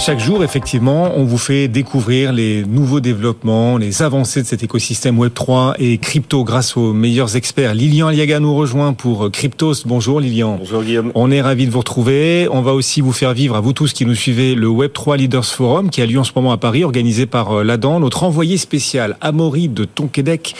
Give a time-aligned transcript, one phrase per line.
[0.00, 5.22] Chaque jour, effectivement, on vous fait découvrir les nouveaux développements, les avancées de cet écosystème
[5.22, 7.74] Web3 et crypto grâce aux meilleurs experts.
[7.74, 9.84] Lilian Aliaga nous rejoint pour Cryptos.
[9.84, 10.56] Bonjour Lilian.
[10.58, 11.12] Bonjour Guillaume.
[11.14, 12.48] On est ravi de vous retrouver.
[12.50, 15.44] On va aussi vous faire vivre à vous tous qui nous suivez le Web3 Leaders
[15.44, 18.00] Forum qui a lieu en ce moment à Paris, organisé par euh, l'ADAN.
[18.00, 20.54] Notre envoyé spécial, Amaury de Tonquédec,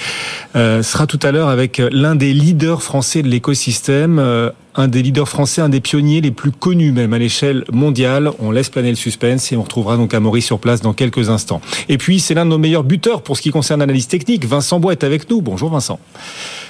[0.55, 4.19] euh, sera tout à l'heure avec l'un des leaders français de l'écosystème.
[4.19, 8.31] Euh, un des leaders français, un des pionniers les plus connus même à l'échelle mondiale.
[8.39, 11.61] On laisse planer le suspense et on retrouvera donc Amaury sur place dans quelques instants.
[11.89, 14.45] Et puis c'est l'un de nos meilleurs buteurs pour ce qui concerne l'analyse technique.
[14.45, 15.41] Vincent Bois est avec nous.
[15.41, 15.99] Bonjour Vincent.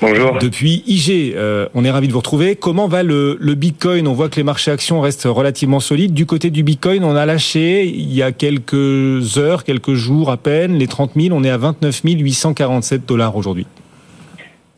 [0.00, 0.38] Bonjour.
[0.38, 2.56] Depuis IG, euh, on est ravi de vous retrouver.
[2.56, 4.08] Comment va le, le Bitcoin?
[4.08, 6.14] On voit que les marchés actions restent relativement solides.
[6.14, 10.36] Du côté du Bitcoin, on a lâché il y a quelques heures, quelques jours à
[10.36, 11.36] peine, les 30 000.
[11.36, 13.66] On est à 29 847 dollars aujourd'hui.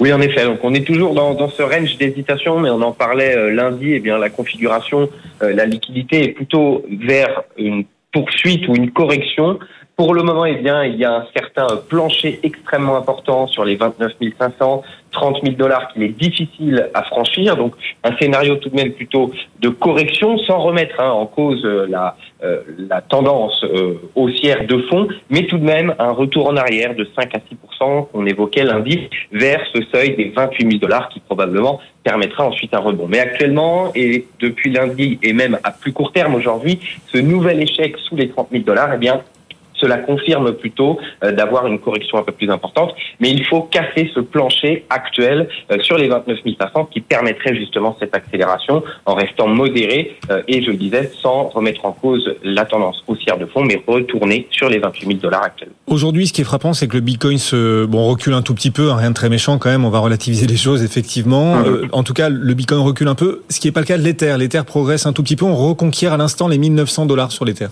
[0.03, 0.43] Oui, en effet.
[0.43, 3.93] Donc, on est toujours dans, ce range d'hésitation, mais on en parlait euh, lundi.
[3.93, 5.09] Eh bien, la configuration,
[5.45, 9.61] euh, la liquidité est plutôt vers une poursuite ou une correction.
[9.97, 13.77] Pour le moment, eh bien, il y a un certain plancher extrêmement important sur les
[13.77, 17.57] 29 500, 30 000 dollars qu'il est difficile à franchir.
[17.57, 21.87] Donc, un scénario tout de même plutôt de correction, sans remettre hein, en cause euh,
[21.89, 26.57] la, euh, la tendance euh, haussière de fond, mais tout de même un retour en
[26.57, 31.11] arrière de 5 à 6% qu'on évoquait lundi vers ce seuil des 28 000 dollars
[31.11, 33.07] qui probablement permettra ensuite un rebond.
[33.09, 36.81] Mais actuellement, et depuis lundi et même à plus court terme aujourd'hui,
[37.13, 39.21] ce nouvel échec sous les 30 000 dollars, eh bien,
[39.83, 42.95] cela confirme plutôt euh, d'avoir une correction un peu plus importante.
[43.21, 47.97] Mais il faut casser ce plancher actuel euh, sur les 29 500 qui permettrait justement
[47.99, 52.65] cette accélération en restant modéré euh, et je le disais sans remettre en cause la
[52.65, 55.71] tendance haussière de fond, mais retourner sur les 28 000 dollars actuels.
[55.87, 58.71] Aujourd'hui, ce qui est frappant, c'est que le Bitcoin se bon recule un tout petit
[58.71, 59.85] peu, hein, rien de très méchant quand même.
[59.85, 61.57] On va relativiser les choses effectivement.
[61.57, 61.89] Mhm.
[61.93, 64.03] en tout cas, le Bitcoin recule un peu, ce qui n'est pas le cas de
[64.03, 64.37] l'Ether.
[64.39, 65.45] L'Ether progresse un tout petit peu.
[65.45, 67.69] On reconquiert à l'instant les 1900 dollars sur l'Ether.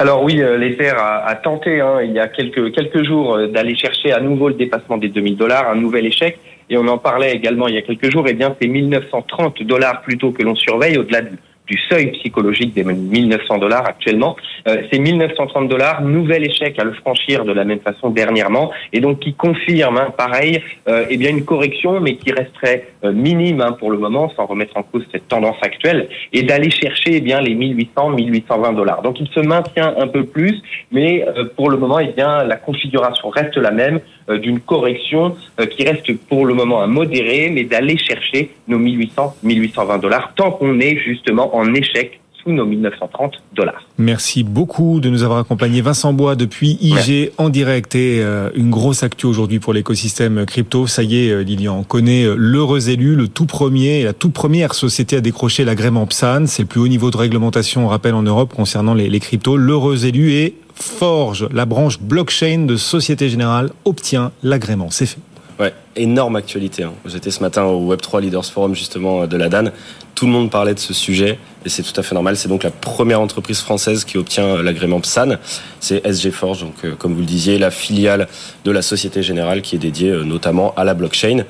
[0.00, 3.48] Alors oui, euh, l'Ether a, a tenté hein, il y a quelques quelques jours euh,
[3.48, 6.38] d'aller chercher à nouveau le dépassement des 2000 dollars, un nouvel échec.
[6.70, 8.28] Et on en parlait également il y a quelques jours.
[8.28, 11.36] Et bien, c'est 1930 dollars plutôt que l'on surveille au-delà du,
[11.68, 14.36] du seuil psychologique des 1900 dollars actuellement.
[14.66, 19.00] Euh, c'est 1930 dollars, nouvel échec à le franchir de la même façon dernièrement, et
[19.00, 23.60] donc qui confirme, hein, pareil, euh, eh bien une correction, mais qui resterait euh, minime
[23.60, 27.20] hein, pour le moment, sans remettre en cause cette tendance actuelle, et d'aller chercher eh
[27.20, 29.02] bien les 1800, 1820 dollars.
[29.02, 32.56] Donc il se maintient un peu plus, mais euh, pour le moment, eh bien la
[32.56, 37.50] configuration reste la même euh, d'une correction euh, qui reste pour le moment à modérer,
[37.50, 42.64] mais d'aller chercher nos 1800, 1820 dollars tant qu'on est justement en échec sous nos
[42.64, 43.82] 1930 dollars.
[43.98, 45.80] Merci beaucoup de nous avoir accompagnés.
[45.80, 50.86] Vincent Bois depuis IG en direct et euh, une grosse actu aujourd'hui pour l'écosystème crypto.
[50.86, 54.32] Ça y est, euh, Lilian, on connaît euh, l'heureux élu, le tout premier, la toute
[54.32, 56.46] première société à décrocher l'agrément PSAN.
[56.46, 59.56] C'est le plus haut niveau de réglementation, on rappelle, en Europe concernant les, les cryptos.
[59.56, 64.90] L'heureux élu et Forge, la branche blockchain de Société Générale, obtient l'agrément.
[64.90, 65.18] C'est fait.
[65.58, 66.84] Ouais, énorme actualité.
[66.84, 66.92] Hein.
[67.04, 69.70] J'étais ce matin au Web3 Leaders Forum justement de la DAN.
[70.14, 72.36] Tout le monde parlait de ce sujet et c'est tout à fait normal.
[72.36, 75.36] C'est donc la première entreprise française qui obtient l'agrément PSAN.
[75.80, 78.28] C'est SG Forge, donc euh, comme vous le disiez, la filiale
[78.64, 81.44] de la Société Générale qui est dédiée euh, notamment à la blockchain.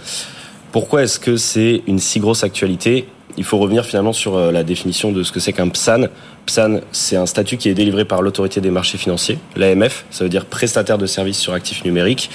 [0.73, 3.09] Pourquoi est-ce que c'est une si grosse actualité?
[3.39, 6.09] Il faut revenir finalement sur euh, la définition de ce que c'est qu'un PSAN.
[6.45, 10.31] PSAN, c'est un statut qui est délivré par l'autorité des marchés financiers, l'AMF, ça veut
[10.31, 12.31] dire prestataire de services sur actifs numériques,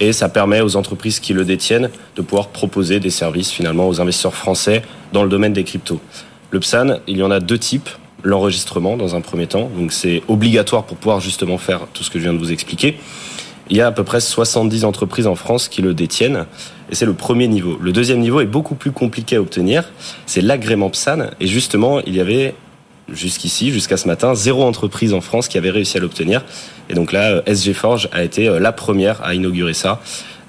[0.00, 4.00] et ça permet aux entreprises qui le détiennent de pouvoir proposer des services finalement aux
[4.00, 4.80] investisseurs français
[5.12, 6.00] dans le domaine des cryptos.
[6.50, 7.90] Le PSAN, il y en a deux types.
[8.22, 12.18] L'enregistrement dans un premier temps, donc c'est obligatoire pour pouvoir justement faire tout ce que
[12.18, 12.98] je viens de vous expliquer.
[13.68, 16.46] Il y a à peu près 70 entreprises en France qui le détiennent,
[16.90, 17.78] et c'est le premier niveau.
[17.80, 19.90] Le deuxième niveau est beaucoup plus compliqué à obtenir,
[20.26, 22.54] c'est l'agrément PSAN, et justement, il y avait
[23.12, 26.44] jusqu'ici, jusqu'à ce matin, zéro entreprise en France qui avait réussi à l'obtenir.
[26.88, 30.00] Et donc là, euh, SG Forge a été euh, la première à inaugurer ça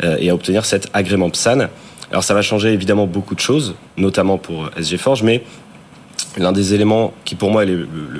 [0.03, 1.67] euh, et à obtenir cet agrément PSAN.
[2.11, 5.43] Alors ça va changer évidemment beaucoup de choses, notamment pour SG Forge, mais
[6.37, 7.69] l'un des éléments qui pour moi est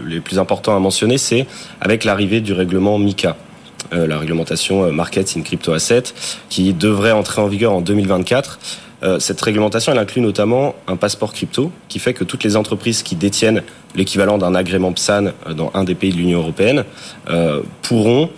[0.06, 1.48] les plus importants à mentionner, c'est
[1.80, 3.38] avec l'arrivée du règlement MICA.
[3.94, 6.04] Euh, la réglementation Markets in Crypto Asset,
[6.50, 8.60] qui devrait entrer en vigueur en 2024.
[9.04, 13.04] Euh, cette réglementation, elle inclut notamment un passeport crypto qui fait que toutes les entreprises
[13.04, 13.62] qui détiennent
[13.96, 16.84] l'équivalent d'un agrément PSAN euh, dans un des pays de l'Union européenne
[17.30, 18.30] euh, pourront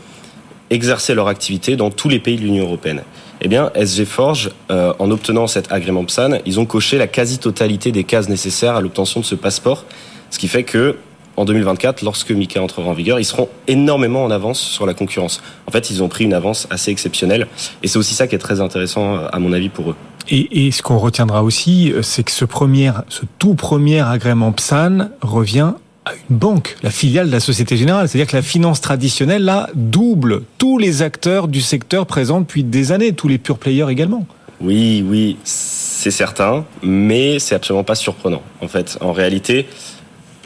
[0.69, 3.04] exercer leur activité dans tous les pays de l'Union européenne.
[3.42, 7.92] Eh bien, SG Forge, euh, en obtenant cet agrément PSAN, ils ont coché la quasi-totalité
[7.92, 9.86] des cases nécessaires à l'obtention de ce passeport,
[10.30, 10.98] ce qui fait que
[11.40, 15.42] en 2024, lorsque Mika entrera en vigueur, ils seront énormément en avance sur la concurrence.
[15.68, 17.48] En fait, ils ont pris une avance assez exceptionnelle,
[17.82, 19.96] et c'est aussi ça qui est très intéressant, à mon avis, pour eux.
[20.30, 25.10] Et, et ce qu'on retiendra aussi, c'est que ce premier, ce tout premier agrément PSAN
[25.22, 25.74] revient
[26.06, 28.08] à une banque, la filiale de la Société Générale.
[28.08, 32.92] C'est-à-dire que la finance traditionnelle, là, double tous les acteurs du secteur présents depuis des
[32.92, 34.26] années, tous les pure players également.
[34.62, 38.42] Oui, oui, c'est certain, mais c'est absolument pas surprenant.
[38.62, 39.68] En fait, en réalité,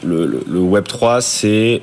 [0.04, 1.82] le, le, le Web 3, c'est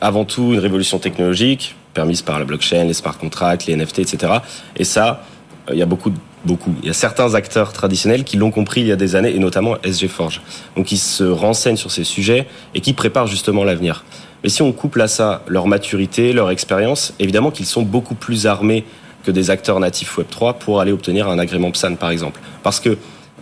[0.00, 4.34] avant tout une révolution technologique permise par la blockchain, les smart contracts, les NFT, etc.
[4.76, 5.24] Et ça,
[5.68, 6.12] euh, il y a beaucoup,
[6.44, 6.74] beaucoup.
[6.82, 9.38] Il y a certains acteurs traditionnels qui l'ont compris il y a des années, et
[9.38, 10.40] notamment SG Forge.
[10.76, 14.04] Donc, ils se renseignent sur ces sujets et qui préparent justement l'avenir.
[14.42, 18.46] Mais si on couple à ça leur maturité, leur expérience, évidemment qu'ils sont beaucoup plus
[18.46, 18.84] armés
[19.24, 22.40] que des acteurs natifs Web3 pour aller obtenir un agrément PSAN, par exemple.
[22.62, 22.96] Parce que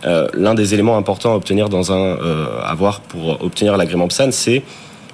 [0.05, 4.31] euh, l'un des éléments importants à obtenir dans un euh, avoir pour obtenir l'agrément PSAN,
[4.31, 4.63] c'est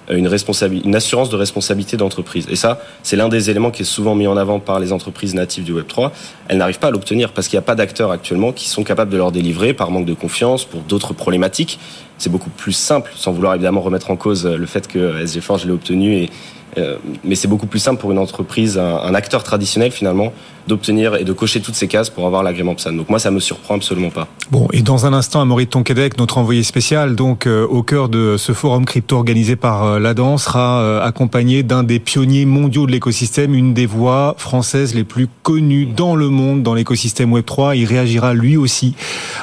[0.09, 2.47] une, responsabilité, une assurance de responsabilité d'entreprise.
[2.49, 5.33] Et ça, c'est l'un des éléments qui est souvent mis en avant par les entreprises
[5.33, 6.11] natives du Web3.
[6.49, 9.11] Elles n'arrivent pas à l'obtenir parce qu'il n'y a pas d'acteurs actuellement qui sont capables
[9.11, 11.79] de leur délivrer par manque de confiance, pour d'autres problématiques.
[12.17, 15.65] C'est beaucoup plus simple, sans vouloir évidemment remettre en cause le fait que SG Forge
[15.65, 16.27] l'ait obtenu et, euh,
[17.23, 20.31] mais c'est beaucoup plus simple pour une entreprise, un, un acteur traditionnel finalement,
[20.67, 22.93] d'obtenir et de cocher toutes ces cases pour avoir l'agrément PSAN.
[22.93, 24.27] Donc moi, ça me surprend absolument pas.
[24.51, 28.35] Bon, et dans un instant, Amaury Tonquédec, notre envoyé spécial, donc euh, au cœur de
[28.37, 32.91] ce forum crypto organisé par euh, l'ADAN, sera euh, accompagné d'un des pionniers mondiaux de
[32.91, 37.77] l'écosystème, une des voix françaises les plus connues dans le monde dans l'écosystème Web3.
[37.77, 38.95] Il réagira lui aussi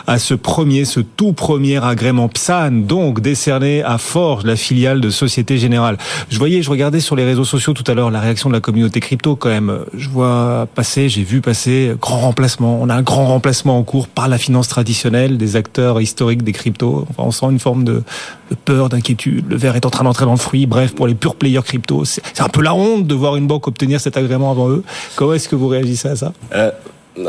[0.06, 5.10] à ce premier, ce tout premier agrément PSAN, donc décerné à Forge, la filiale de
[5.10, 5.98] Société Générale.
[6.30, 8.60] Je voyais, je regardais sur les réseaux sociaux tout à l'heure la réaction de la
[8.60, 9.80] communauté crypto quand même.
[9.94, 12.78] Je vois passer j'ai vu passer grand remplacement.
[12.80, 16.52] On a un grand remplacement en cours par la finance traditionnelle, des acteurs historiques des
[16.52, 17.06] cryptos.
[17.18, 18.02] On sent une forme de,
[18.64, 19.46] peur, d'inquiétude.
[19.48, 20.66] Le verre est en train d'entrer dans le fruit.
[20.66, 23.66] Bref, pour les purs players crypto, c'est un peu la honte de voir une banque
[23.66, 24.82] obtenir cet agrément avant eux.
[25.16, 26.32] Comment est-ce que vous réagissez à ça?
[26.54, 26.70] Euh...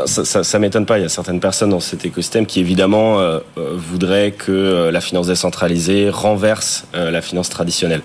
[0.06, 0.98] Ça, ça, m'étonne pas.
[0.98, 5.00] Il y a certaines personnes dans cet écosystème qui évidemment euh, voudraient que euh, la
[5.00, 8.02] finance décentralisée renverse euh, la finance traditionnelle.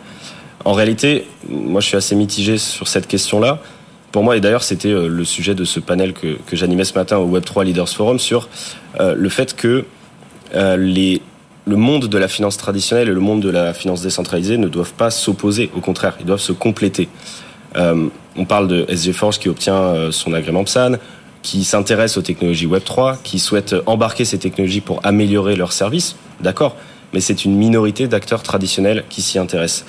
[0.67, 3.59] En réalité, moi, je suis assez mitigé sur cette question-là.
[4.11, 7.39] Pour moi, et d'ailleurs c'était le sujet de ce panel que, j'animais ce matin au
[7.39, 8.49] Web3 Leaders Forum sur
[8.99, 9.85] euh, le fait que
[10.55, 14.67] euh, le monde de la finance traditionnelle et le monde de la finance décentralisée ne
[14.67, 17.07] doivent pas s'opposer, au contraire, ils doivent se compléter.
[17.77, 20.97] Euh, on parle de SG Forge qui obtient son agrément PSAN,
[21.43, 26.75] qui s'intéresse aux technologies Web3, qui souhaite embarquer ces technologies pour améliorer leurs services, d'accord,
[27.13, 29.85] mais c'est une minorité d'acteurs traditionnels qui s'y intéressent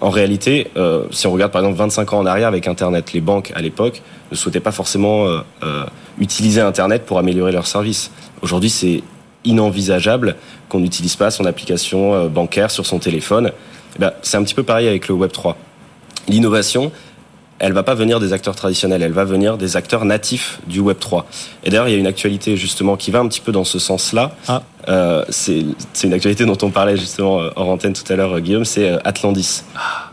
[0.00, 3.20] en réalité, euh, si on regarde par exemple 25 ans en arrière avec Internet, les
[3.20, 5.84] banques à l'époque ne souhaitaient pas forcément euh, euh,
[6.18, 8.10] utiliser Internet pour améliorer leurs services.
[8.40, 9.02] Aujourd'hui, c'est
[9.44, 10.36] inenvisageable
[10.68, 13.52] qu'on n'utilise pas son application bancaire sur son téléphone.
[13.96, 15.56] Eh ben, c'est un petit peu pareil avec le Web 3.
[16.28, 16.92] L'innovation,
[17.60, 20.98] elle va pas venir des acteurs traditionnels, elle va venir des acteurs natifs du Web
[20.98, 21.26] 3.
[21.64, 23.78] Et d'ailleurs, il y a une actualité justement qui va un petit peu dans ce
[23.78, 24.32] sens-là.
[24.48, 24.62] Ah.
[24.88, 25.64] Euh, c'est
[26.02, 29.62] une actualité dont on parlait justement hors antenne tout à l'heure, Guillaume, c'est Atlantis.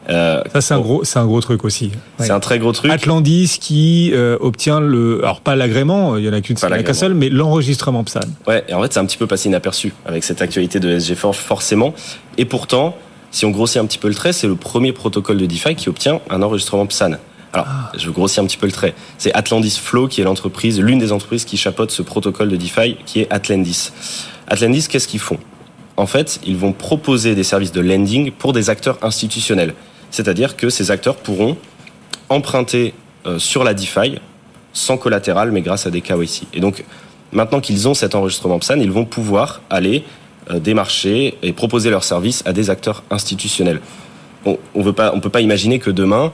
[0.10, 1.92] Euh, Ça c'est un gros, c'est un gros truc aussi.
[2.20, 2.92] C'est un très gros truc.
[2.92, 7.14] Atlantis qui euh, obtient le, alors pas l'agrément, il y en a qu'une, qu'un seul,
[7.14, 8.22] mais l'enregistrement PSAN.
[8.46, 11.16] Ouais, et en fait c'est un petit peu passé inaperçu avec cette actualité de SG
[11.16, 11.94] Forge forcément.
[12.38, 12.96] Et pourtant,
[13.32, 15.90] si on grossit un petit peu le trait, c'est le premier protocole de DeFi qui
[15.90, 17.18] obtient un enregistrement PSAN.
[17.54, 17.92] Alors, ah.
[17.98, 18.94] je grossis un petit peu le trait.
[19.18, 22.98] C'est Atlantis Flow qui est l'entreprise, l'une des entreprises qui chapeaute ce protocole de DeFi,
[23.06, 23.92] qui est Atlantis.
[24.48, 25.40] Atlantis, qu'est-ce qu'ils font?
[25.96, 29.74] En fait, ils vont proposer des services de lending pour des acteurs institutionnels.
[30.12, 31.58] C'est-à-dire que ces acteurs pourront
[32.30, 32.94] emprunter
[33.26, 34.20] euh, sur la DeFi
[34.74, 36.44] sans collatéral, mais grâce à des KYC.
[36.54, 36.84] Et donc,
[37.32, 40.04] maintenant qu'ils ont cet enregistrement PSAN, ils vont pouvoir aller
[40.52, 43.82] euh, démarcher et proposer leurs services à des acteurs institutionnels.
[44.46, 46.32] On ne peut pas imaginer que demain,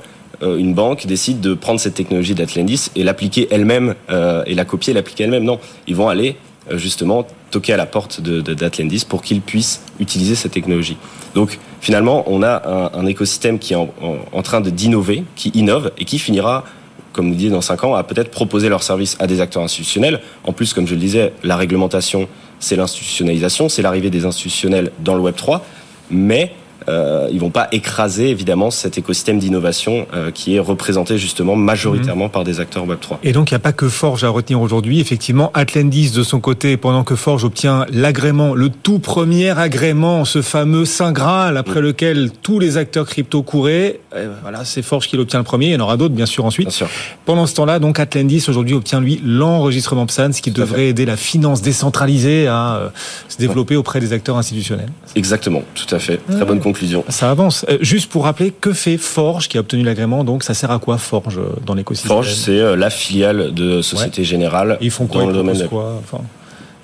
[0.58, 4.94] une banque décide de prendre cette technologie d'Atlantis et l'appliquer elle-même euh, et la copier
[4.94, 5.44] l'appliquer elle-même.
[5.44, 6.36] Non, ils vont aller
[6.72, 10.98] euh, justement toquer à la porte d'Atlantis de, pour qu'ils puissent utiliser cette technologie.
[11.36, 16.20] Donc finalement, on a un, écosystème qui est en, train d'innover, qui innove et qui
[16.20, 16.64] finira
[17.12, 20.20] comme vous disiez, dans 5 ans, à peut-être proposer leurs services à des acteurs institutionnels.
[20.46, 22.28] En plus, comme je le disais, la réglementation,
[22.60, 25.64] c'est l'institutionnalisation, c'est l'arrivée des institutionnels dans le Web 3.
[26.10, 26.54] Mais
[26.90, 32.30] euh, ils vont pas écraser évidemment cet écosystème d'innovation euh, qui est représenté justement majoritairement
[32.30, 33.20] par des acteurs Web 3.
[33.24, 35.00] Et donc il n'y a pas que Forge à retenir aujourd'hui.
[35.00, 40.42] Effectivement, Atlantis de son côté, pendant que Forge obtient l'agrément, le tout premier agrément, ce
[40.42, 41.84] fameux Saint Graal après Mm.
[41.84, 44.00] lequel tous les acteurs crypto couraient.
[44.16, 45.68] euh, voilà, c'est Forge qui l'obtient le premier.
[45.68, 46.68] Il y en aura d'autres bien sûr ensuite.
[46.68, 46.88] Bien sûr.
[47.26, 51.18] Pendant ce temps-là, donc Atlantis aujourd'hui obtient lui l'enregistrement PSAN, ce qui devrait aider la
[51.18, 52.90] finance décentralisée à euh,
[53.30, 54.90] se développer auprès des acteurs institutionnels.
[55.16, 56.18] Exactement, tout à fait.
[56.28, 56.46] Très Ouais.
[56.46, 56.73] bonne conclusion.
[57.10, 57.66] Ça avance.
[57.70, 60.80] Euh, juste pour rappeler, que fait Forge qui a obtenu l'agrément Donc ça sert à
[60.80, 65.06] quoi Forge euh, dans l'écosystème Forge, c'est euh, la filiale de Société Générale Ils font
[65.08, 66.24] quoi dans Ils le domaine de quoi Enfin,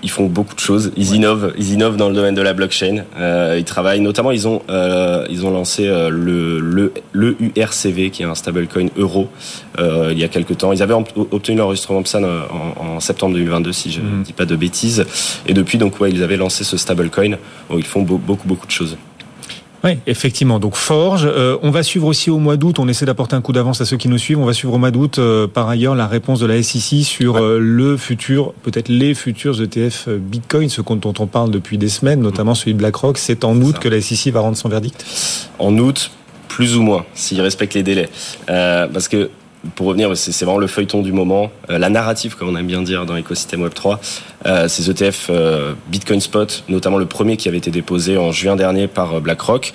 [0.02, 0.92] Ils font beaucoup de choses.
[0.96, 1.54] Ils innovent.
[1.58, 3.04] Ils innovent dans le domaine de la blockchain.
[3.18, 4.00] Euh, ils travaillent.
[4.00, 8.36] Notamment, ils ont euh, ils ont lancé euh, le le le URCV qui est un
[8.36, 9.28] stablecoin euro
[10.12, 10.72] il y a quelques temps.
[10.74, 14.24] Ils avaient ob- obtenu l'enregistrement PSAN en, en septembre 2022 si je ne Mhm.
[14.24, 15.06] dis pas de bêtises.
[15.48, 17.38] Et depuis donc ouais ils avaient lancé ce stablecoin
[17.76, 18.98] ils font beau- beaucoup beaucoup de choses.
[19.84, 20.60] Oui, effectivement.
[20.60, 22.80] Donc Forge, euh, on va suivre aussi au mois d'août.
[22.80, 24.40] On essaie d'apporter un coup d'avance à ceux qui nous suivent.
[24.40, 27.38] On va suivre au mois d'août, euh, par ailleurs, la réponse de la SEC sur
[27.38, 32.22] euh, le futur, peut-être les futurs ETF Bitcoin, ce dont on parle depuis des semaines,
[32.22, 33.18] notamment celui de BlackRock.
[33.18, 35.06] C'est en août que la SEC va rendre son verdict?
[35.60, 36.12] en août,
[36.48, 38.10] plus ou moins, s'ils respectent les délais.
[38.50, 39.30] Euh, parce que,
[39.76, 42.82] pour revenir, c'est vraiment le feuilleton du moment, euh, la narrative, comme on aime bien
[42.82, 43.98] dire dans l'écosystème Web3,
[44.46, 48.56] euh, ces ETF euh, Bitcoin Spot, notamment le premier qui avait été déposé en juin
[48.56, 49.74] dernier par euh, BlackRock,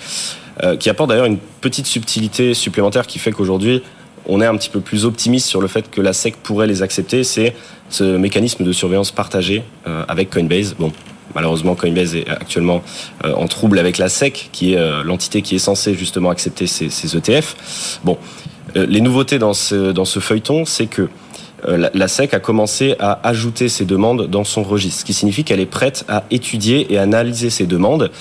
[0.63, 3.83] euh, qui apporte d'ailleurs une petite subtilité supplémentaire qui fait qu'aujourd'hui,
[4.27, 6.81] on est un petit peu plus optimiste sur le fait que la SEC pourrait les
[6.81, 7.23] accepter.
[7.23, 7.55] C'est
[7.89, 9.63] ce mécanisme de surveillance partagée
[10.07, 10.73] avec Coinbase.
[10.79, 10.91] Bon,
[11.35, 12.81] malheureusement, Coinbase est actuellement
[13.23, 17.15] en trouble avec la SEC, qui est l'entité qui est censée justement accepter ces, ces
[17.15, 17.99] ETF.
[18.03, 18.17] Bon,
[18.75, 21.09] les nouveautés dans ce, dans ce feuilleton, c'est que
[21.67, 25.43] euh, la, SEC a commencé à ajouter ces demandes dans son registre, ce qui signifie
[25.43, 28.11] qu'elle est prête à étudier et analyser ces demandes.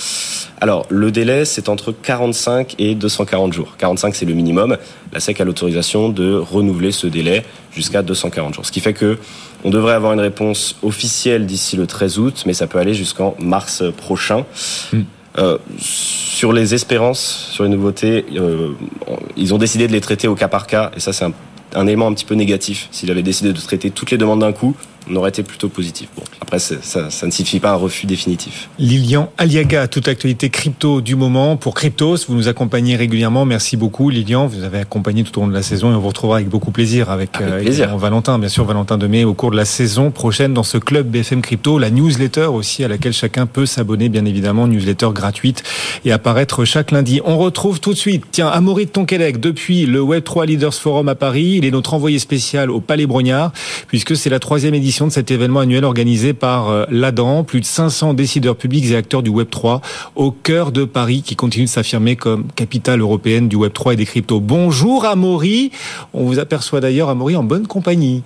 [0.60, 3.74] Alors, le délai, c'est entre 45 et 240 jours.
[3.78, 4.76] 45, c'est le minimum.
[5.12, 8.66] La SEC a l'autorisation de renouveler ce délai jusqu'à 240 jours.
[8.66, 9.18] Ce qui fait que
[9.64, 13.34] on devrait avoir une réponse officielle d'ici le 13 août, mais ça peut aller jusqu'en
[13.38, 14.44] mars prochain.
[14.92, 15.00] Mm.
[15.36, 18.70] Euh, sur les espérances, sur les nouveautés, euh,
[19.36, 21.32] ils ont décidé de les traiter au cas par cas, et ça c'est un,
[21.74, 22.88] un élément un petit peu négatif.
[22.92, 24.76] S'il avait décidé de traiter toutes les demandes d'un coup,
[25.10, 26.08] on aurait été plutôt positif.
[26.16, 28.68] Bon, après ça, ça ne signifie pas un refus définitif.
[28.78, 31.56] Lilian Aliaga, toute actualité crypto du moment.
[31.56, 33.44] Pour Cryptos, vous nous accompagnez régulièrement.
[33.44, 34.46] Merci beaucoup, Lilian.
[34.46, 36.70] Vous avez accompagné tout au long de la saison et on vous retrouvera avec beaucoup
[36.70, 37.96] plaisir avec, Avec euh, plaisir.
[37.96, 41.42] Valentin, bien sûr, Valentin Demey, au cours de la saison prochaine dans ce club BFM
[41.42, 45.62] Crypto, la newsletter aussi à laquelle chacun peut s'abonner, bien évidemment, newsletter gratuite
[46.04, 47.20] et apparaître chaque lundi.
[47.24, 51.14] On retrouve tout de suite, tiens, Amaury de Tonquédec, depuis le Web3 Leaders Forum à
[51.14, 51.56] Paris.
[51.58, 53.52] Il est notre envoyé spécial au Palais Brognard,
[53.88, 57.64] puisque c'est la troisième édition de cet événement annuel organisé par euh, l'ADAN, plus de
[57.64, 59.80] 500 décideurs publics et acteurs du Web3
[60.14, 64.06] au cœur de Paris qui continue de s'affirmer comme capitale européenne du Web3 et des
[64.06, 64.38] cryptos.
[64.38, 65.72] Bonjour Amaury,
[66.12, 68.22] on vous aperçoit d'ailleurs Amaury en bonne compagnie.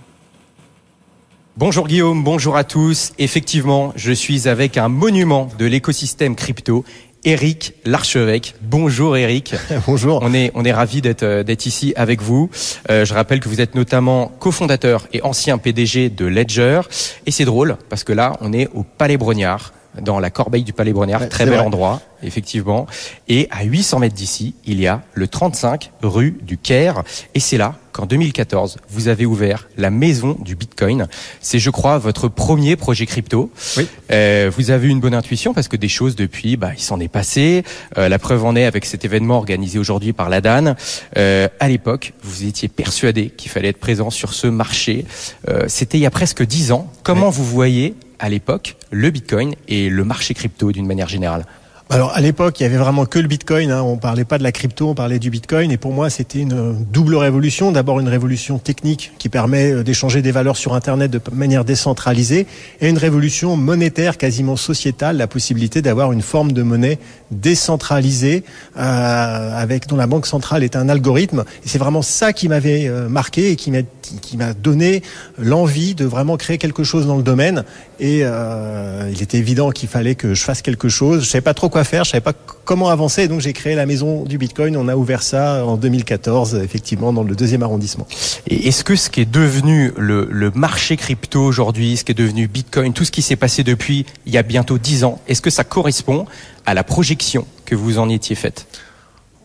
[1.57, 3.13] Bonjour Guillaume, bonjour à tous.
[3.19, 6.85] Effectivement, je suis avec un monument de l'écosystème crypto,
[7.25, 8.55] Eric Larchevêque.
[8.63, 9.55] Bonjour Eric.
[9.87, 10.21] Bonjour.
[10.23, 12.49] On est on est ravi d'être euh, d'être ici avec vous.
[12.91, 16.83] Euh, je rappelle que vous êtes notamment cofondateur et ancien PDG de Ledger.
[17.27, 20.73] Et c'est drôle parce que là, on est au Palais Brognard, dans la corbeille du
[20.73, 21.65] Palais Brognard, Ouais, très bel vrai.
[21.65, 22.87] endroit, effectivement.
[23.29, 27.03] Et à 800 mètres d'ici, il y a le 35 rue du Caire.
[27.35, 31.09] Et c'est là qu'en 2014, vous avez ouvert la maison du Bitcoin.
[31.41, 33.51] C'est, je crois, votre premier projet crypto.
[33.77, 33.89] Oui.
[34.13, 37.01] Euh, vous avez eu une bonne intuition parce que des choses depuis, bah, il s'en
[37.01, 37.65] est passé.
[37.97, 40.75] Euh, la preuve en est avec cet événement organisé aujourd'hui par la DAN.
[41.17, 45.05] Euh, à l'époque, vous étiez persuadé qu'il fallait être présent sur ce marché.
[45.49, 46.91] Euh, C'était il y a presque dix ans.
[47.03, 51.45] Comment vous voyez à l'époque le Bitcoin et le marché crypto d'une manière générale?
[51.91, 53.71] Alors à l'époque, il y avait vraiment que le Bitcoin.
[53.71, 53.81] Hein.
[53.81, 55.73] On parlait pas de la crypto, on parlait du Bitcoin.
[55.73, 57.73] Et pour moi, c'était une double révolution.
[57.73, 62.47] D'abord une révolution technique qui permet euh, d'échanger des valeurs sur Internet de manière décentralisée,
[62.83, 66.99] et une révolution monétaire quasiment sociétale, la possibilité d'avoir une forme de monnaie
[67.31, 68.45] décentralisée
[68.77, 71.45] euh, avec dont la banque centrale est un algorithme.
[71.65, 75.03] Et c'est vraiment ça qui m'avait euh, marqué et qui m'a qui m'a donné
[75.39, 77.65] l'envie de vraiment créer quelque chose dans le domaine.
[78.01, 81.25] Et euh, il était évident qu'il fallait que je fasse quelque chose.
[81.25, 83.23] Je savais pas trop quoi faire, je savais pas comment avancer.
[83.23, 84.77] Et donc j'ai créé la maison du Bitcoin.
[84.77, 88.07] On a ouvert ça en 2014, effectivement, dans le deuxième arrondissement.
[88.47, 92.15] Et est-ce que ce qui est devenu le, le marché crypto aujourd'hui, ce qui est
[92.15, 95.43] devenu Bitcoin, tout ce qui s'est passé depuis il y a bientôt dix ans, est-ce
[95.43, 96.27] que ça correspond
[96.67, 98.67] à la projection que vous en étiez faite?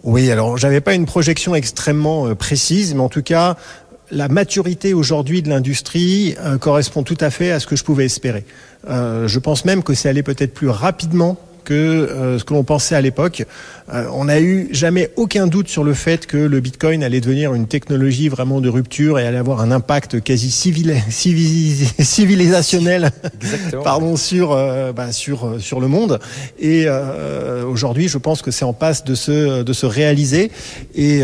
[0.04, 3.56] Oui, alors j'avais pas une projection extrêmement euh, précise, mais en tout cas,
[4.12, 8.06] la maturité aujourd'hui de l'industrie euh, correspond tout à fait à ce que je pouvais
[8.06, 8.46] espérer.
[8.90, 12.64] Euh, je pense même que c'est allé peut-être plus rapidement que euh, ce que l'on
[12.64, 13.46] pensait à l'époque.
[13.94, 17.54] Euh, on n'a eu jamais aucun doute sur le fait que le Bitcoin allait devenir
[17.54, 23.12] une technologie vraiment de rupture et allait avoir un impact quasi civil, civilisationnel,
[23.84, 26.20] pardon, sur euh, bah, sur sur le monde.
[26.60, 26.88] Et
[27.68, 30.52] aujourd'hui, je pense que c'est en passe de se de se réaliser.
[30.96, 31.22] Et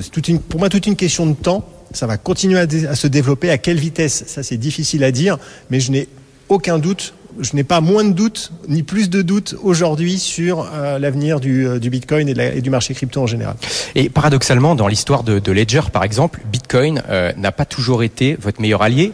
[0.00, 1.68] c'est toute une, pour moi toute une question de temps.
[1.92, 3.50] Ça va continuer à se développer.
[3.50, 4.24] À quelle vitesse?
[4.26, 5.38] Ça, c'est difficile à dire,
[5.70, 6.08] mais je n'ai
[6.48, 10.98] aucun doute je n'ai pas moins de doutes, ni plus de doutes aujourd'hui sur euh,
[10.98, 13.56] l'avenir du, euh, Bitcoin et, du marché crypto en général.
[13.94, 18.60] Et paradoxalement, dans l'histoire de, Ledger, par exemple, Bitcoin euh, n'a pas toujours été votre
[18.60, 19.12] meilleur allié.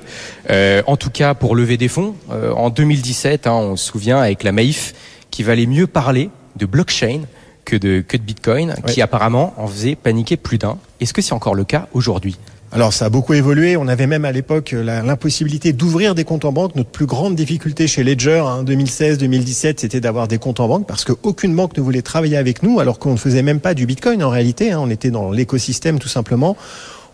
[0.87, 4.53] en tout cas, pour lever des fonds, en 2017, hein, on se souvient avec la
[4.53, 4.95] Maïf,
[5.31, 7.23] qui valait mieux parler de blockchain
[7.65, 10.79] que de, que de Bitcoin, qui apparemment en faisait paniquer plus d'un.
[11.01, 12.37] Est-ce que c'est encore le cas aujourd'hui?
[12.71, 13.77] Alors ça a beaucoup évolué.
[13.77, 16.75] On avait même à l'époque l'impossibilité d'ouvrir des comptes en banque.
[16.75, 21.05] Notre plus grande difficulté chez Ledger en 2016-2017, c'était d'avoir des comptes en banque parce
[21.05, 24.23] qu'aucune banque ne voulait travailler avec nous alors qu'on ne faisait même pas du Bitcoin
[24.23, 24.73] en réalité.
[24.73, 24.81] Hein.
[24.83, 26.57] On était dans l'écosystème tout simplement.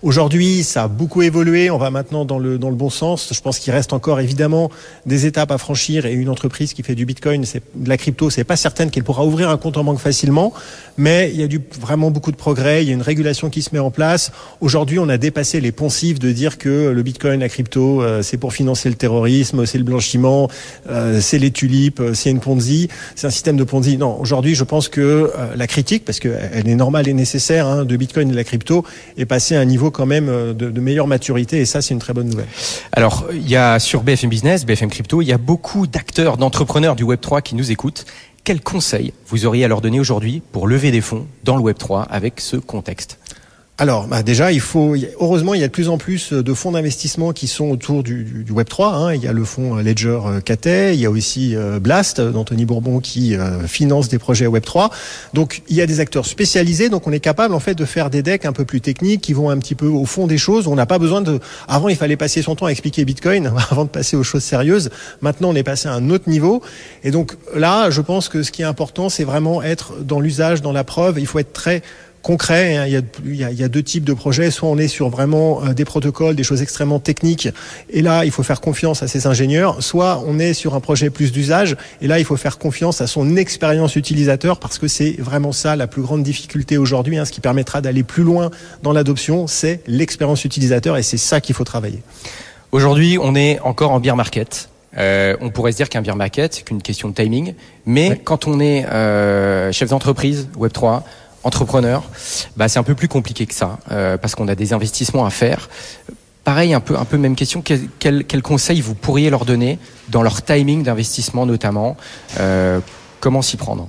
[0.05, 1.71] Aujourd'hui, ça a beaucoup évolué.
[1.71, 3.31] On va maintenant dans le, dans le bon sens.
[3.33, 4.71] Je pense qu'il reste encore évidemment
[5.07, 8.29] des étapes à franchir et une entreprise qui fait du Bitcoin, c'est de la crypto,
[8.29, 10.53] c'est pas certaine qu'elle pourra ouvrir un compte en banque facilement.
[10.99, 12.85] Mais il y a du, vraiment beaucoup de progrès.
[12.85, 14.31] Il y a une régulation qui se met en place.
[14.61, 18.37] Aujourd'hui, on a dépassé les poncifs de dire que le Bitcoin, la crypto, euh, c'est
[18.37, 20.51] pour financer le terrorisme, c'est le blanchiment,
[20.91, 23.97] euh, c'est les tulipes, euh, c'est une Ponzi, c'est un système de Ponzi.
[23.97, 27.97] Non, aujourd'hui, je pense que la critique, parce qu'elle est normale et nécessaire, hein, de
[27.97, 28.85] Bitcoin et de la crypto,
[29.17, 32.01] est passée à un niveau quand même euh, de, meilleure maturité et ça c'est une
[32.01, 32.49] très bonne nouvelle.
[32.93, 36.97] Alors il y a sur BFM Business, BFM Crypto, il y a beaucoup d'acteurs, d'entrepreneurs
[36.97, 38.05] du Web 3 qui nous écoutent.
[38.45, 41.79] Quels conseils vous auriez à leur donner aujourd'hui pour lever des fonds dans le Web
[41.79, 43.19] 3 avec ce contexte?
[43.77, 44.95] Alors, bah déjà, il faut.
[45.19, 48.45] Heureusement, il y a de plus en plus de fonds d'investissement qui sont autour du,
[48.45, 48.95] du, Web 3.
[48.95, 49.15] Hein.
[49.15, 53.01] Il y a le fonds Ledger Cathay, il y a aussi euh, Blast d'Anthony Bourbon
[53.01, 54.91] qui euh, finance des projets Web 3.
[55.33, 56.89] Donc, il y a des acteurs spécialisés.
[56.89, 59.33] Donc, on est capable en fait de faire des decks un peu plus techniques qui
[59.33, 60.69] vont un petit peu au fond des choses.
[60.69, 61.41] On n'a pas besoin de.
[61.67, 64.91] Avant, il fallait passer son temps à expliquer Bitcoin avant de passer aux choses sérieuses.
[65.21, 66.63] Maintenant, on est passé à un autre niveau.
[67.03, 70.63] Et donc là, je pense que ce qui est important, c'est vraiment être dans l'usage,
[70.63, 71.19] dans la preuve.
[71.19, 71.83] Il faut être très
[72.25, 72.77] concret.
[72.77, 72.87] Hein.
[72.87, 74.51] Il, y a, il, y a, il, y a, deux types de projets.
[74.51, 77.49] Soit on est sur vraiment euh, des protocoles, des choses extrêmement techniques,
[77.91, 79.81] et là, il faut faire confiance à ses ingénieurs.
[79.81, 83.07] Soit on est sur un projet plus d'usage, et là, il faut faire confiance à
[83.07, 87.19] son expérience utilisateur, parce que c'est vraiment ça la plus grande difficulté aujourd'hui.
[87.19, 87.25] Hein.
[87.25, 88.51] Ce qui permettra d'aller plus loin
[88.83, 92.03] dans l'adoption, c'est l'expérience utilisateur, et c'est ça qu'il faut travailler.
[92.73, 94.69] Aujourd'hui, on est encore en beer market.
[94.97, 97.55] Euh, on pourrait se dire qu'un beer market, c'est qu'une question de timing.
[97.87, 101.03] Mais quand on est euh, chef d'entreprise, Web3,
[101.45, 102.03] entrepreneur,
[102.57, 105.31] bah, c'est un peu plus compliqué que ça, euh, parce qu'on a des investissements à
[105.31, 105.69] faire.
[106.43, 107.63] Pareil, un peu, un peu même question.
[107.63, 109.79] Quel, conseil vous pourriez leur donner
[110.09, 111.97] dans leur timing d'investissement notamment
[112.39, 112.81] euh,
[113.21, 113.89] Comment s'y prendre?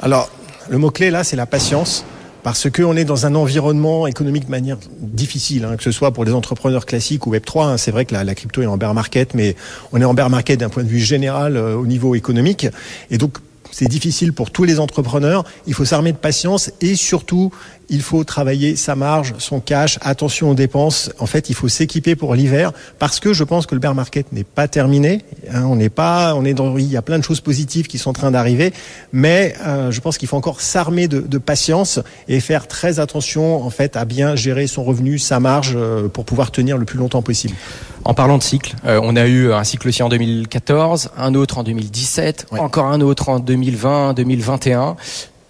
[0.00, 0.30] Alors,
[0.68, 2.04] le mot clé là, c'est la patience.
[2.42, 6.24] Parce qu'on est dans un environnement économique de manière difficile, hein, que ce soit pour
[6.24, 7.66] les entrepreneurs classiques ou Web 3.
[7.66, 7.76] Hein.
[7.76, 9.56] c'est vrai que la, la, crypto est en bear market, mais
[9.92, 12.66] on est en bear market d'un point de vue général euh, au niveau économique.
[13.10, 13.38] Et donc,
[13.72, 15.44] c'est difficile pour tous les entrepreneurs.
[15.66, 17.52] Il faut s'armer de patience et surtout,
[17.90, 21.10] il faut travailler sa marge, son cash, attention aux dépenses.
[21.18, 24.32] En fait, il faut s'équiper pour l'hiver parce que je pense que le bear market
[24.32, 25.22] n'est pas terminé.
[25.52, 27.98] Hein, on n'est pas, on est dans, il y a plein de choses positives qui
[27.98, 28.72] sont en train d'arriver,
[29.12, 33.62] mais euh, je pense qu'il faut encore s'armer de, de, patience et faire très attention
[33.62, 36.98] en fait à bien gérer son revenu, sa marge euh, pour pouvoir tenir le plus
[36.98, 37.54] longtemps possible.
[38.04, 41.58] En parlant de cycle, euh, on a eu un cycle aussi en 2014, un autre
[41.58, 44.96] en 2017, encore un autre en 2020, 2021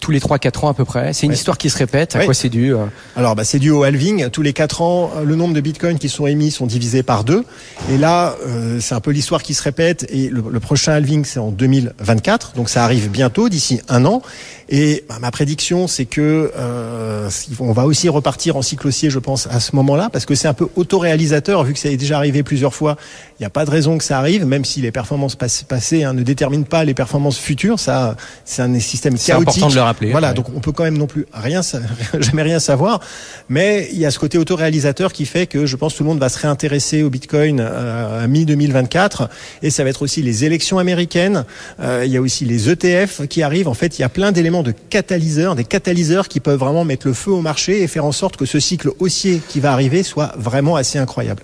[0.01, 1.13] tous les 3-4 ans à peu près.
[1.13, 2.15] C'est une histoire qui se répète.
[2.17, 2.85] À quoi c'est dû euh
[3.15, 4.29] Alors, bah, c'est dû au halving.
[4.29, 7.45] Tous les 4 ans, le nombre de bitcoins qui sont émis sont divisés par deux.
[7.89, 10.05] Et là, euh, c'est un peu l'histoire qui se répète.
[10.09, 12.53] Et le, le prochain halving, c'est en 2024.
[12.55, 14.21] Donc, ça arrive bientôt, d'ici un an.
[14.73, 19.19] Et bah, ma prédiction, c'est que euh, on va aussi repartir en cycle haussier, je
[19.19, 22.15] pense, à ce moment-là, parce que c'est un peu autoréalisateur, vu que ça est déjà
[22.15, 22.95] arrivé plusieurs fois.
[23.37, 26.13] Il n'y a pas de raison que ça arrive, même si les performances passées hein,
[26.13, 27.79] ne déterminent pas les performances futures.
[27.81, 29.49] Ça, c'est un système chaotique.
[29.51, 30.11] C'est important de le rappeler.
[30.11, 31.61] Voilà, donc on peut quand même non plus rien,
[32.19, 32.99] jamais rien savoir.
[33.49, 36.09] Mais il y a ce côté autoréalisateur qui fait que je pense que tout le
[36.09, 39.29] monde va se réintéresser au Bitcoin euh, à mi 2024.
[39.61, 41.45] Et ça va être aussi les élections américaines.
[41.79, 43.67] Euh, il y a aussi les ETF qui arrivent.
[43.67, 47.07] En fait, il y a plein d'éléments de catalyseurs, des catalyseurs qui peuvent vraiment mettre
[47.07, 50.03] le feu au marché et faire en sorte que ce cycle haussier qui va arriver
[50.03, 51.43] soit vraiment assez incroyable.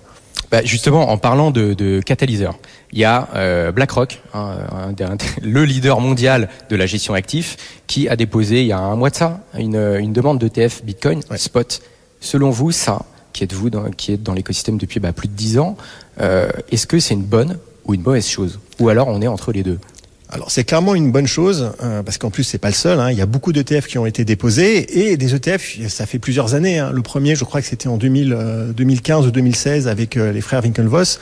[0.50, 2.58] Bah justement, en parlant de, de catalyseurs,
[2.92, 4.56] il y a euh, BlackRock, hein,
[5.42, 7.56] le leader mondial de la gestion actif,
[7.86, 11.20] qui a déposé il y a un mois de ça une, une demande d'ETF Bitcoin
[11.36, 11.82] spot.
[12.20, 15.34] Selon vous, ça, qui êtes vous, dans, qui êtes dans l'écosystème depuis bah, plus de
[15.34, 15.76] 10 ans,
[16.20, 18.58] euh, est-ce que c'est une bonne ou une mauvaise chose?
[18.80, 19.78] Ou alors on est entre les deux?
[20.30, 23.00] Alors c'est clairement une bonne chose euh, parce qu'en plus c'est pas le seul.
[23.00, 23.10] Hein.
[23.10, 26.54] il y a beaucoup d'ETF qui ont été déposés et des ETF ça fait plusieurs
[26.54, 26.78] années.
[26.78, 26.90] Hein.
[26.92, 30.42] Le premier, je crois que c'était en 2000, 2015 euh, ou 2016 avec euh, les
[30.42, 31.18] frères Winklevoss.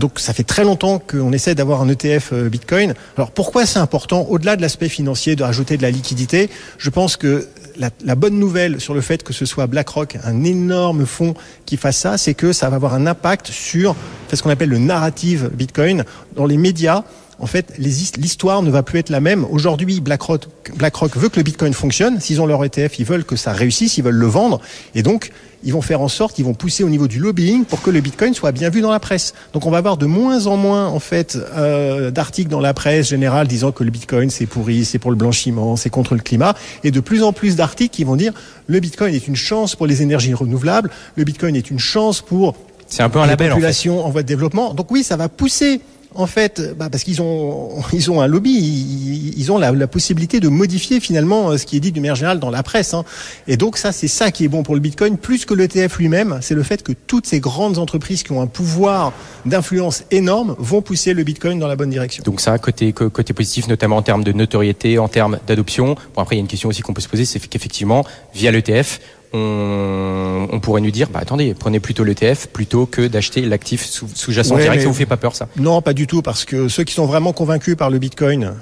[0.00, 2.94] donc ça fait très longtemps qu'on essaie d'avoir un ETF Bitcoin.
[3.16, 7.16] Alors pourquoi c'est important au-delà de l'aspect financier de rajouter de la liquidité Je pense
[7.16, 7.46] que
[7.78, 11.34] la, la, bonne nouvelle sur le fait que ce soit BlackRock, un énorme fonds
[11.66, 13.94] qui fasse ça, c'est que ça va avoir un impact sur
[14.32, 17.04] ce qu'on appelle le narrative Bitcoin dans les médias
[17.38, 19.44] en fait, l'histoire ne va plus être la même.
[19.50, 22.18] Aujourd'hui, BlackRock, BlackRock veut que le Bitcoin fonctionne.
[22.18, 24.60] S'ils ont leur ETF, ils veulent que ça réussisse, ils veulent le vendre.
[24.94, 27.82] Et donc, ils vont faire en sorte, ils vont pousser au niveau du lobbying pour
[27.82, 29.34] que le Bitcoin soit bien vu dans la presse.
[29.52, 33.08] Donc, on va avoir de moins en moins, en fait, euh, d'articles dans la presse
[33.08, 36.54] générale disant que le Bitcoin, c'est pourri, c'est pour le blanchiment, c'est contre le climat.
[36.84, 38.32] Et de plus en plus d'articles qui vont dire
[38.66, 42.56] le Bitcoin est une chance pour les énergies renouvelables, le Bitcoin est une chance pour
[42.88, 44.72] c'est un peu un label, population en, en voie de développement.
[44.72, 45.80] Donc oui, ça va pousser
[46.16, 50.48] en fait, bah parce qu'ils ont, ils ont un lobby, ils, ont la, possibilité de
[50.48, 52.94] modifier finalement euh, ce qui est dit du manière générale dans la presse.
[52.94, 53.04] Hein.
[53.46, 56.38] Et donc ça, c'est ça qui est bon pour le Bitcoin, plus que l'ETF lui-même,
[56.42, 59.12] c'est le fait que toutes ces grandes entreprises qui ont un pouvoir
[59.44, 62.22] d'influence énorme vont pousser le Bitcoin dans la bonne direction.
[62.24, 65.96] Donc ça, côté côté positif, notamment en termes de notoriété, en termes d'adoption.
[66.14, 68.50] Bon après, il y a une question aussi qu'on peut se poser, c'est qu'effectivement, via
[68.50, 69.00] l'ETF,
[69.32, 74.82] on, pourrait nous dire, bah attendez, prenez plutôt l'ETF plutôt que d'acheter l'actif sous-jacent direct.
[74.82, 75.48] Ça vous fait pas peur ça?
[75.56, 78.52] Non, pas du tout, parce que ceux qui sont vraiment convaincus par le Bitcoin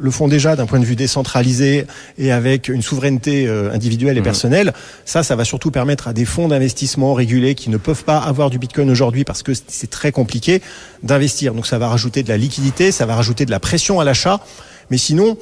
[0.00, 1.86] le font déjà d'un point de vue décentralisé
[2.18, 4.24] et avec une souveraineté euh, individuelle et mmh.
[4.24, 4.72] personnelle.
[5.04, 8.50] Ça, ça va surtout permettre à des fonds d'investissement régulés qui ne peuvent pas avoir
[8.50, 10.62] du Bitcoin aujourd'hui parce que c'est très compliqué
[11.02, 11.54] d'investir.
[11.54, 14.40] Donc ça va rajouter de la liquidité, ça va rajouter de la pression à l'achat.
[14.90, 15.36] Mais sinon,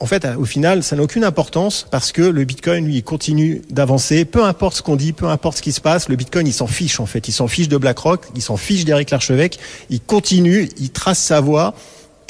[0.00, 3.62] en fait, au final, ça n'a aucune importance parce que le Bitcoin, lui, il continue
[3.70, 4.24] d'avancer.
[4.24, 6.66] Peu importe ce qu'on dit, peu importe ce qui se passe, le Bitcoin, il s'en
[6.66, 7.26] fiche, en fait.
[7.28, 9.58] Il s'en fiche de BlackRock, il s'en fiche d'Eric Larchevêque.
[9.90, 11.74] Il continue, il trace sa voie.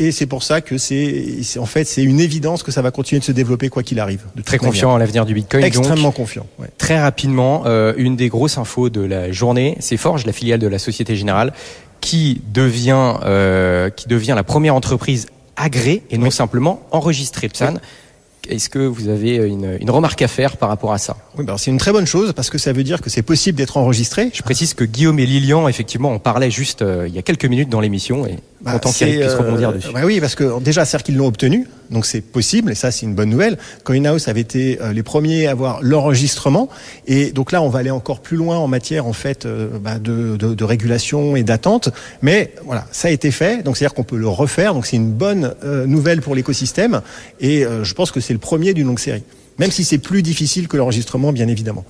[0.00, 3.18] Et c'est pour ça que c'est, en fait, c'est une évidence que ça va continuer
[3.18, 4.22] de se développer quoi qu'il arrive.
[4.44, 5.64] très confiant à l'avenir du Bitcoin.
[5.64, 6.46] Extrêmement confiant.
[6.60, 6.68] Ouais.
[6.78, 10.68] Très rapidement, euh, une des grosses infos de la journée, c'est Forge, la filiale de
[10.68, 11.52] la Société Générale,
[12.00, 15.26] qui devient, euh, qui devient la première entreprise
[15.58, 17.48] agréé et non simplement enregistré.
[17.48, 17.78] Psan,
[18.48, 21.16] est-ce que vous avez une, une, remarque à faire par rapport à ça?
[21.36, 23.58] Oui, ben c'est une très bonne chose parce que ça veut dire que c'est possible
[23.58, 24.30] d'être enregistré.
[24.32, 27.44] Je précise que Guillaume et Lilian, effectivement, on parlait juste euh, il y a quelques
[27.44, 29.88] minutes dans l'émission et bah, content qu'Eric puisse rebondir dessus.
[29.92, 33.06] Bah oui, parce que déjà, c'est qu'ils l'ont obtenu, donc c'est possible et ça, c'est
[33.06, 33.58] une bonne nouvelle.
[33.84, 36.68] CoinHouse avait été euh, les premiers à avoir l'enregistrement
[37.06, 39.98] et donc là, on va aller encore plus loin en matière en fait euh, bah,
[39.98, 41.90] de, de, de, régulation et d'attente.
[42.22, 44.74] Mais voilà, ça a été fait, donc c'est-à-dire qu'on peut le refaire.
[44.74, 45.54] Donc c'est une bonne
[45.86, 47.00] nouvelle pour l'écosystème
[47.40, 49.22] et je pense que c'est le premier d'une longue série.
[49.58, 51.84] Même si c'est plus difficile que l'enregistrement, bien évidemment.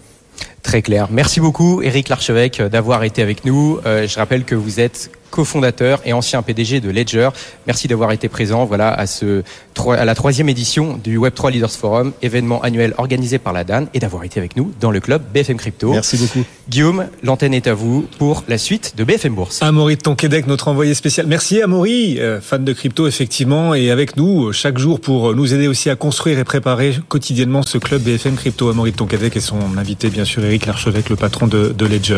[0.62, 1.08] Très clair.
[1.10, 3.78] Merci beaucoup, Eric Larchevêque, d'avoir été avec nous.
[3.86, 7.30] Euh, je rappelle que vous êtes cofondateur et ancien PDG de Ledger.
[7.66, 9.42] Merci d'avoir été présent voilà, à, ce,
[9.90, 13.98] à la troisième édition du Web3 Leaders Forum, événement annuel organisé par la DAN, et
[13.98, 15.92] d'avoir été avec nous dans le club BFM Crypto.
[15.92, 16.44] Merci beaucoup.
[16.68, 19.62] Guillaume, l'antenne est à vous pour la suite de BFM Bourse.
[19.62, 21.26] Amaury de Tonquédec, notre envoyé spécial.
[21.26, 25.54] Merci Amaury, euh, fan de crypto effectivement, et avec nous euh, chaque jour pour nous
[25.54, 28.68] aider aussi à construire et préparer quotidiennement ce club BFM Crypto.
[28.68, 32.16] Amaury de Tonquédec et son invité bien sûr Eric Larchevêque, le patron de, de Ledger.